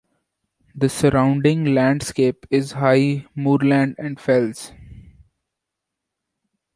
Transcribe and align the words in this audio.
The 0.73 0.89
surrounding 0.89 1.75
landscape 1.75 2.47
is 2.49 2.71
high 2.71 3.27
moorland 3.35 3.97
and 3.99 4.19
fells. 4.19 4.71